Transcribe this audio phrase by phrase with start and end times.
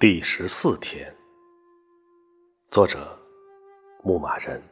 [0.00, 1.12] 第十四天，
[2.68, 3.18] 作者
[4.04, 4.62] 牧马人。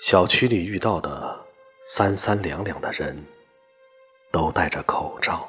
[0.00, 1.46] 小区里遇到的
[1.84, 3.16] 三三两两的人，
[4.32, 5.48] 都戴着口罩，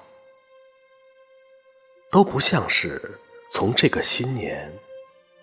[2.12, 4.72] 都不像是从这个新年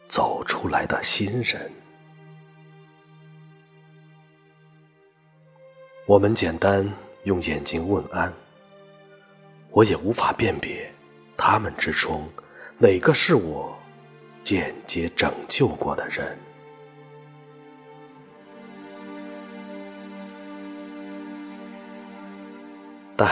[0.09, 1.69] 走出来的新人。
[6.09, 6.91] 我们简单
[7.25, 8.33] 用眼睛问安，
[9.71, 10.91] 我也无法辨别
[11.37, 12.27] 他们之中
[12.79, 13.77] 哪个是我
[14.43, 16.39] 间接拯救过的人。
[23.15, 23.29] 但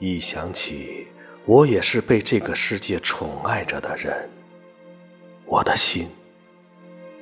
[0.00, 1.06] 一想起
[1.46, 4.28] 我也是被这个世界宠爱着的人，
[5.46, 6.08] 我的心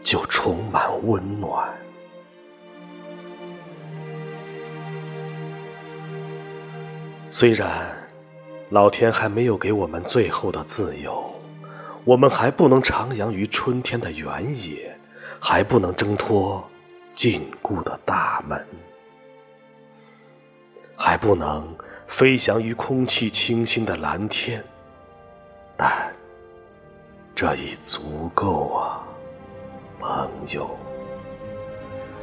[0.03, 1.79] 就充满温暖。
[7.33, 7.97] 虽然
[8.71, 11.33] 老天还没有给我们最后的自由，
[12.05, 14.93] 我们还不能徜徉于春天的原野，
[15.39, 16.69] 还不能挣脱
[17.15, 18.67] 禁锢的大门，
[20.97, 21.73] 还不能
[22.09, 24.65] 飞翔于空气清新的蓝天，
[25.77, 26.13] 但
[27.33, 29.07] 这已足够啊，
[30.01, 30.69] 朋友！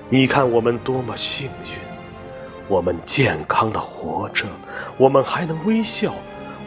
[0.10, 1.97] 你看我们多么幸运！
[2.68, 4.46] 我们健康的活着，
[4.98, 6.14] 我们还能微笑，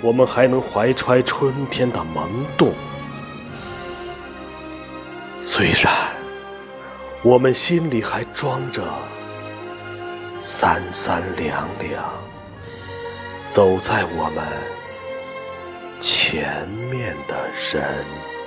[0.00, 2.72] 我们还能怀揣春天的萌动。
[5.42, 5.92] 虽然
[7.22, 8.82] 我们心里还装着
[10.38, 12.02] 三三两两，
[13.48, 14.42] 走在我们
[16.00, 17.34] 前面的
[17.72, 18.39] 人。